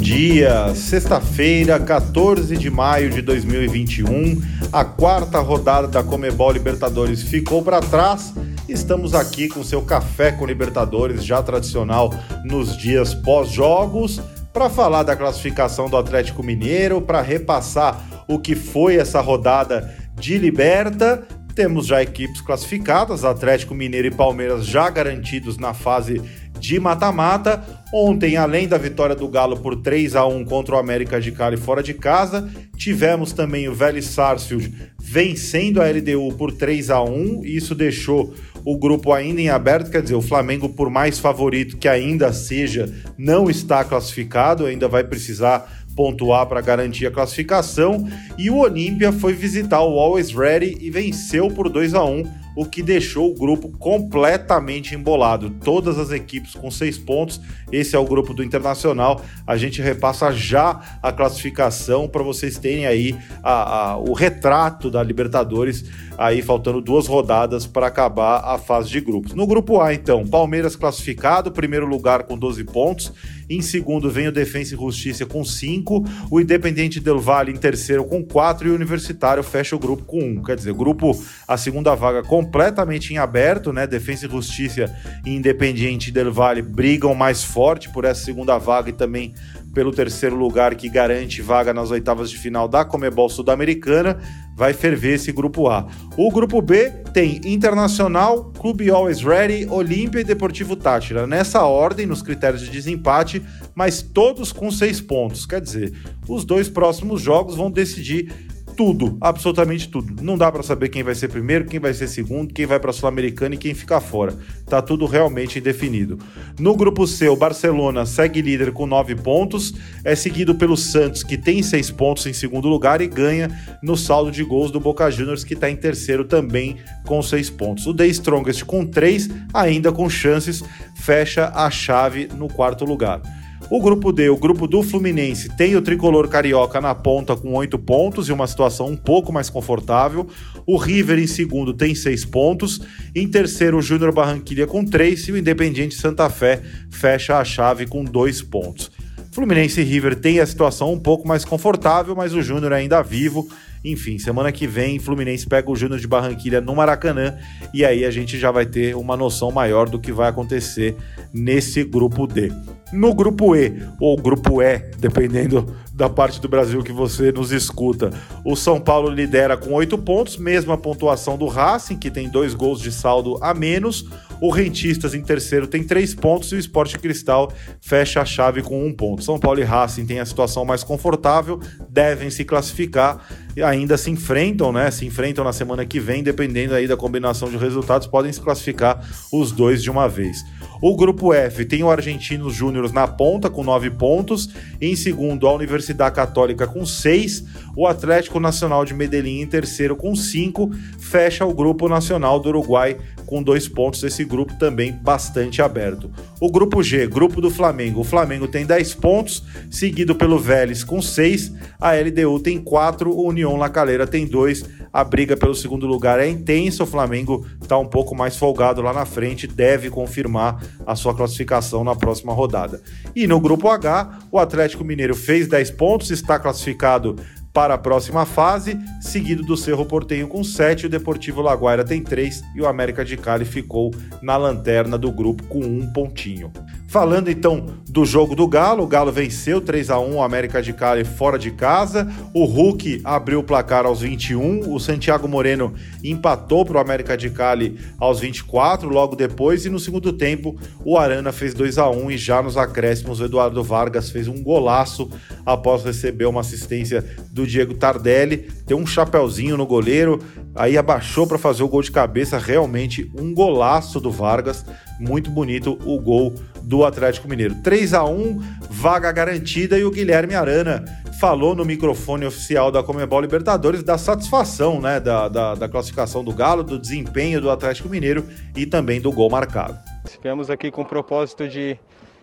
[0.00, 0.74] dia!
[0.74, 4.40] Sexta-feira, 14 de maio de 2021,
[4.72, 8.32] a quarta rodada da Comebol Libertadores ficou para trás.
[8.66, 12.14] Estamos aqui com seu café com Libertadores, já tradicional
[12.44, 14.20] nos dias pós-jogos,
[14.54, 20.38] para falar da classificação do Atlético Mineiro, para repassar o que foi essa rodada de
[20.38, 21.22] Liberta.
[21.54, 26.22] Temos já equipes classificadas, Atlético Mineiro e Palmeiras já garantidos na fase
[26.60, 27.64] de mata-mata.
[27.92, 31.56] Ontem, além da vitória do Galo por 3 a 1 contra o América de Cali
[31.56, 37.44] fora de casa, tivemos também o Vélez Sarsfield vencendo a LDU por 3 a 1.
[37.44, 38.32] Isso deixou
[38.64, 42.92] o grupo ainda em aberto, quer dizer, o Flamengo, por mais favorito que ainda seja,
[43.18, 48.08] não está classificado, ainda vai precisar pontuar para garantir a classificação.
[48.38, 52.66] E o Olímpia foi visitar o Always Ready e venceu por 2 a 1 o
[52.66, 55.48] que deixou o grupo completamente embolado.
[55.64, 57.40] Todas as equipes com seis pontos.
[57.72, 59.22] Esse é o grupo do Internacional.
[59.46, 65.02] A gente repassa já a classificação para vocês terem aí a, a, o retrato da
[65.02, 65.86] Libertadores.
[66.18, 69.32] Aí faltando duas rodadas para acabar a fase de grupos.
[69.32, 73.10] No grupo A, então, Palmeiras classificado, primeiro lugar com 12 pontos.
[73.50, 78.04] Em segundo vem o Defensa e Justiça com 5, o Independente Del Valle em terceiro
[78.04, 80.24] com 4 e o Universitário fecha o grupo com 1.
[80.24, 80.42] Um.
[80.44, 83.88] Quer dizer, o grupo, a segunda vaga completamente em aberto, né?
[83.88, 88.92] Defensa e Justiça e Independente Del Valle brigam mais forte por essa segunda vaga e
[88.92, 89.34] também
[89.74, 94.18] pelo terceiro lugar que garante vaga nas oitavas de final da Comebol Sul-Americana.
[94.60, 95.86] Vai ferver esse grupo A.
[96.18, 101.26] O grupo B tem Internacional, Clube Always Ready, Olímpia e Deportivo Tátira.
[101.26, 103.42] Nessa ordem, nos critérios de desempate,
[103.74, 105.46] mas todos com seis pontos.
[105.46, 105.94] Quer dizer,
[106.28, 108.34] os dois próximos jogos vão decidir
[108.70, 110.22] tudo, absolutamente tudo.
[110.22, 112.90] Não dá para saber quem vai ser primeiro, quem vai ser segundo, quem vai para
[112.90, 114.34] a Sul-Americana e quem fica fora.
[114.66, 116.18] Tá tudo realmente indefinido.
[116.58, 119.74] No grupo C, o Barcelona segue líder com nove pontos,
[120.04, 123.48] é seguido pelo Santos, que tem seis pontos em segundo lugar e ganha
[123.82, 127.86] no saldo de gols do Boca Juniors, que está em terceiro também com seis pontos.
[127.86, 130.62] O The Strongest com três, ainda com chances,
[130.94, 133.20] fecha a chave no quarto lugar.
[133.70, 137.78] O grupo D, o grupo do Fluminense, tem o tricolor carioca na ponta com oito
[137.78, 140.26] pontos e uma situação um pouco mais confortável.
[140.66, 142.80] O River em segundo tem seis pontos.
[143.14, 146.60] Em terceiro, o Júnior Barranquilha com três e o Independiente Santa Fé
[146.90, 148.90] fecha a chave com dois pontos.
[149.30, 153.48] Fluminense e River têm a situação um pouco mais confortável, mas o Júnior ainda vivo.
[153.84, 157.38] Enfim, semana que vem, Fluminense pega o Júnior de Barranquilha no Maracanã
[157.72, 160.96] e aí a gente já vai ter uma noção maior do que vai acontecer
[161.32, 162.50] nesse grupo D.
[162.92, 168.08] No grupo E, ou grupo E, dependendo da parte do Brasil que você nos escuta,
[168.42, 172.80] o São Paulo lidera com oito pontos, mesma pontuação do Racing, que tem dois gols
[172.80, 174.06] de saldo a menos.
[174.40, 177.52] O Rentistas em terceiro tem três pontos e o Esporte Cristal
[177.82, 179.22] fecha a chave com um ponto.
[179.22, 183.22] São Paulo e Racing têm a situação mais confortável, devem se classificar
[183.54, 184.90] e ainda se enfrentam, né?
[184.90, 189.06] Se enfrentam na semana que vem, dependendo aí da combinação de resultados, podem se classificar
[189.30, 190.42] os dois de uma vez.
[190.80, 194.48] O grupo F tem o Argentinos Júnior na ponta com nove pontos.
[194.80, 197.44] Em segundo, a Universidade Católica com seis.
[197.76, 200.70] O Atlético Nacional de Medellín em terceiro com cinco.
[200.98, 202.96] Fecha o grupo nacional do Uruguai
[203.30, 204.02] com dois pontos.
[204.02, 206.10] Esse grupo também bastante aberto.
[206.40, 208.00] O grupo G, grupo do Flamengo.
[208.00, 211.52] O Flamengo tem 10 pontos, seguido pelo Vélez com 6.
[211.80, 213.10] A LDU tem 4.
[213.10, 216.82] O União La Calera tem 2 a briga pelo segundo lugar é intensa.
[216.82, 221.84] O Flamengo está um pouco mais folgado lá na frente, deve confirmar a sua classificação
[221.84, 222.82] na próxima rodada.
[223.14, 227.16] E no grupo H, o Atlético Mineiro fez 10 pontos, está classificado
[227.52, 232.42] para a próxima fase, seguido do Cerro Portenho com 7, o Deportivo Laguaira tem 3
[232.54, 236.52] e o América de Cali ficou na lanterna do grupo com um pontinho.
[236.90, 240.72] Falando então do jogo do Galo, o Galo venceu 3 a 1 o América de
[240.72, 242.12] Cali fora de casa.
[242.34, 247.30] O Hulk abriu o placar aos 21, o Santiago Moreno empatou para o América de
[247.30, 252.10] Cali aos 24, logo depois e no segundo tempo o Arana fez 2 a 1
[252.10, 255.08] e já nos acréscimos o Eduardo Vargas fez um golaço
[255.46, 260.18] após receber uma assistência do Diego Tardelli, tem um chapéuzinho no goleiro,
[260.54, 264.64] aí abaixou para fazer o gol de cabeça, realmente um golaço do Vargas,
[264.98, 267.56] muito bonito o gol do Atlético Mineiro.
[267.62, 268.38] 3 a 1
[268.68, 270.84] vaga garantida e o Guilherme Arana
[271.20, 276.32] falou no microfone oficial da Comebol Libertadores da satisfação né, da, da, da classificação do
[276.32, 278.26] Galo, do desempenho do Atlético Mineiro
[278.56, 279.78] e também do gol marcado.
[280.04, 281.78] Estivemos aqui com o propósito de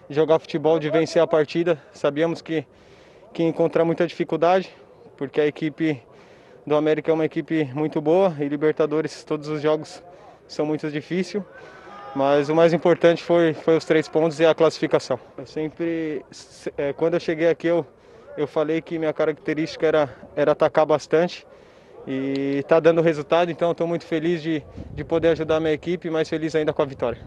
[0.09, 1.79] jogar futebol, de vencer a partida.
[1.93, 2.65] Sabíamos que,
[3.33, 4.69] que encontrar muita dificuldade,
[5.17, 6.01] porque a equipe
[6.65, 10.03] do América é uma equipe muito boa e Libertadores, todos os jogos
[10.47, 11.43] são muito difíceis
[12.15, 15.19] Mas o mais importante foi, foi os três pontos e a classificação.
[15.37, 16.23] Eu sempre,
[16.77, 17.85] é, quando eu cheguei aqui, eu,
[18.37, 21.45] eu falei que minha característica era, era atacar bastante
[22.05, 26.09] e está dando resultado, então estou muito feliz de, de poder ajudar a minha equipe,
[26.09, 27.21] mais feliz ainda com a vitória.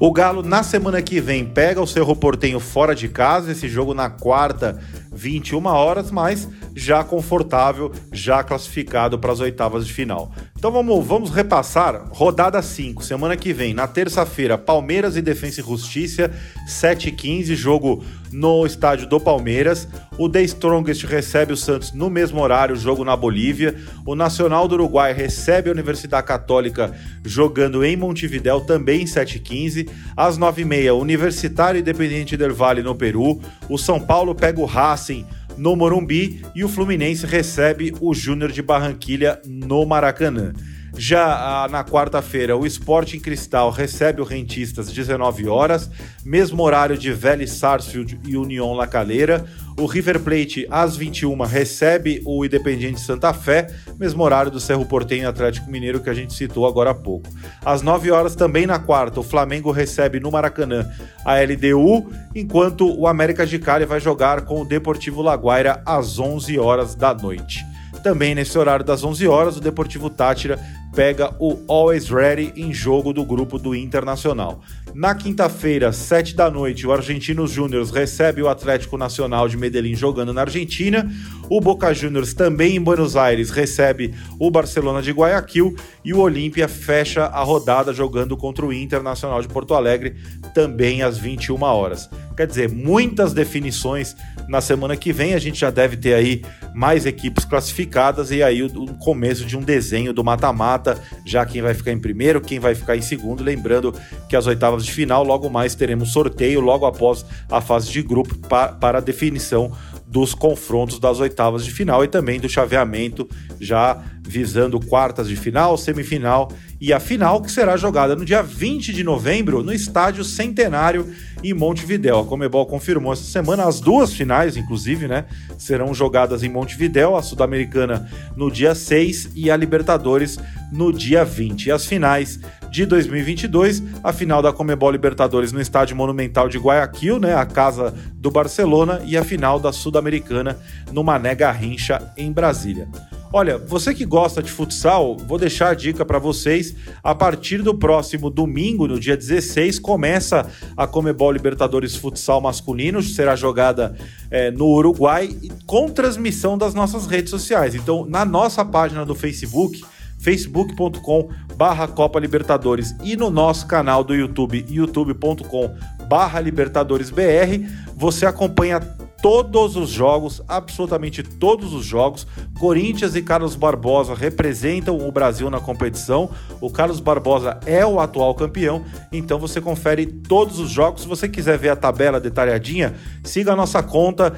[0.00, 3.92] O Galo, na semana que vem, pega o Cerro Portenho fora de casa, esse jogo
[3.94, 4.80] na quarta,
[5.18, 10.32] 21 horas, mas já confortável, já classificado para as oitavas de final.
[10.58, 15.64] Então vamos, vamos repassar rodada 5, semana que vem, na terça-feira, Palmeiras e Defensa e
[15.64, 16.32] Justiça,
[16.66, 19.86] 7h15, jogo no estádio do Palmeiras.
[20.18, 23.76] O The Strongest recebe o Santos no mesmo horário, jogo na Bolívia.
[24.04, 26.92] O Nacional do Uruguai recebe a Universidade Católica
[27.24, 29.88] jogando em Montevidéu, também 7h15.
[30.16, 33.40] Às 9h30, Universitário Independente del Vale no Peru.
[33.68, 35.24] O São Paulo pega o Racing
[35.58, 40.52] no Morumbi e o Fluminense recebe o Júnior de Barranquilha no Maracanã.
[40.96, 45.90] Já ah, na quarta-feira, o Sporting Cristal recebe o Rentistas 19 horas,
[46.24, 49.44] mesmo horário de Vélez Sarsfield e União La Calera.
[49.78, 55.22] O River Plate às 21 recebe o Independiente Santa Fé, mesmo horário do Cerro Portenho
[55.22, 57.30] e Atlético Mineiro que a gente citou agora há pouco.
[57.64, 60.90] Às 9 horas também na quarta, o Flamengo recebe no Maracanã
[61.24, 66.58] a LDU, enquanto o América de Cali vai jogar com o Deportivo Laguaira às 11
[66.58, 67.64] horas da noite.
[68.02, 70.58] Também nesse horário das 11 horas, o Deportivo Tátira
[70.98, 74.60] pega o Always Ready em jogo do grupo do Internacional.
[74.92, 80.34] Na quinta-feira, 7 da noite, o Argentinos Júnior recebe o Atlético Nacional de Medellín jogando
[80.34, 81.08] na Argentina.
[81.48, 86.66] O Boca Juniors também em Buenos Aires recebe o Barcelona de Guayaquil e o Olímpia
[86.66, 90.16] fecha a rodada jogando contra o Internacional de Porto Alegre
[90.52, 92.10] também às 21 horas.
[92.36, 94.16] Quer dizer, muitas definições
[94.48, 95.34] na semana que vem.
[95.34, 96.42] A gente já deve ter aí
[96.74, 100.87] mais equipes classificadas e aí o começo de um desenho do mata-mata,
[101.24, 103.42] já quem vai ficar em primeiro, quem vai ficar em segundo.
[103.42, 103.94] Lembrando
[104.28, 108.36] que as oitavas de final, logo mais teremos sorteio logo após a fase de grupo
[108.48, 109.72] para, para a definição
[110.06, 113.28] dos confrontos das oitavas de final e também do chaveamento,
[113.60, 118.92] já visando quartas de final, semifinal e a final, que será jogada no dia 20
[118.92, 121.10] de novembro no Estádio Centenário
[121.42, 122.20] em Montevidéu.
[122.20, 125.24] A Comebol confirmou essa semana as duas finais, inclusive, né?
[125.56, 130.38] Serão jogadas em Montevidéu, a Sul-Americana no dia 6 e a Libertadores
[130.70, 131.66] no dia 20.
[131.66, 132.38] E as finais
[132.70, 137.94] de 2022, a final da Comebol Libertadores no Estádio Monumental de Guayaquil, né, a casa
[138.14, 140.58] do Barcelona, e a final da Sul-Americana
[140.92, 142.86] no Mané Garrincha em Brasília.
[143.30, 146.74] Olha, você que gosta de futsal, vou deixar a dica para vocês.
[147.02, 153.36] A partir do próximo domingo, no dia 16, começa a Comebol Libertadores Futsal Masculino, será
[153.36, 153.94] jogada
[154.30, 155.36] é, no Uruguai,
[155.66, 157.74] com transmissão das nossas redes sociais.
[157.74, 159.84] Então, na nossa página do Facebook,
[160.18, 165.74] facebook.com barra Copa Libertadores e no nosso canal do YouTube, youtube.com
[166.08, 168.80] barra Libertadores BR, você acompanha
[169.22, 172.26] todos os jogos, absolutamente todos os jogos.
[172.58, 176.30] Corinthians e Carlos Barbosa representam o Brasil na competição.
[176.60, 181.02] O Carlos Barbosa é o atual campeão, então você confere todos os jogos.
[181.02, 182.94] Se você quiser ver a tabela detalhadinha,
[183.24, 184.32] siga a nossa conta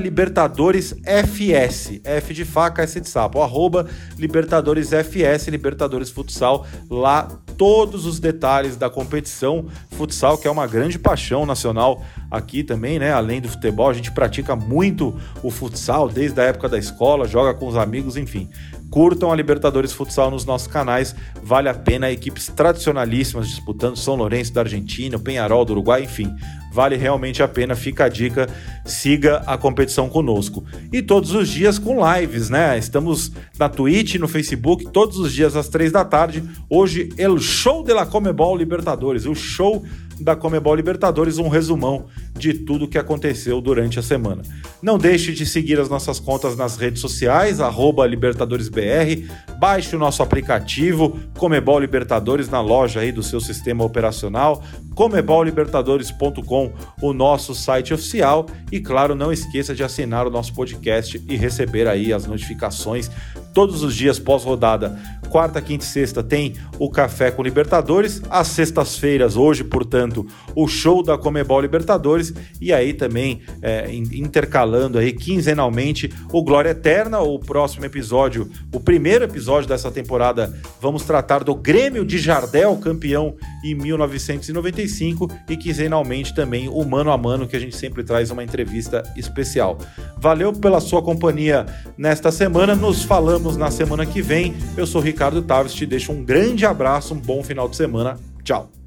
[0.00, 3.38] @libertadoresfs, F de faca, S de sapo,
[4.18, 11.46] libertadoresfs, Libertadores Futsal, lá todos os detalhes da competição futsal, que é uma grande paixão
[11.46, 13.12] nacional aqui também, né?
[13.12, 17.54] Além do futebol, a gente pratica muito o futsal desde a época da escola, joga
[17.54, 18.50] com os amigos, enfim.
[18.90, 22.12] Curtam a Libertadores Futsal nos nossos canais, vale a pena.
[22.12, 26.32] Equipes tradicionalíssimas disputando São Lourenço da Argentina, Penharol do Uruguai, enfim.
[26.72, 28.48] Vale realmente a pena, fica a dica,
[28.84, 30.64] siga a competição conosco.
[30.92, 32.78] E todos os dias com lives, né?
[32.78, 36.42] Estamos na Twitch, no Facebook, todos os dias às três da tarde.
[36.70, 39.84] Hoje, El Show de la Comebol Libertadores, o show
[40.20, 42.06] da Comebol Libertadores, um resumão
[42.36, 44.42] de tudo que aconteceu durante a semana.
[44.82, 47.58] Não deixe de seguir as nossas contas nas redes sociais,
[48.08, 49.28] LibertadoresBR,
[49.58, 54.62] baixe o nosso aplicativo Comebol Libertadores na loja aí do seu sistema operacional,
[54.94, 61.36] comebollibertadores.com, o nosso site oficial e claro, não esqueça de assinar o nosso podcast e
[61.36, 63.10] receber aí as notificações
[63.52, 64.98] todos os dias pós-rodada.
[65.30, 69.64] Quarta, quinta e sexta tem o Café com Libertadores, às sextas-feiras, hoje,
[70.54, 77.20] o show da Comebol Libertadores e aí também é, intercalando aí quinzenalmente o Glória Eterna,
[77.20, 83.36] o próximo episódio, o primeiro episódio dessa temporada, vamos tratar do Grêmio de Jardel, campeão
[83.64, 88.44] em 1995 e quinzenalmente também o Mano a Mano, que a gente sempre traz uma
[88.44, 89.78] entrevista especial.
[90.18, 94.54] Valeu pela sua companhia nesta semana, nos falamos na semana que vem.
[94.76, 98.18] Eu sou Ricardo Taves, te deixo um grande abraço, um bom final de semana.
[98.42, 98.83] Tchau!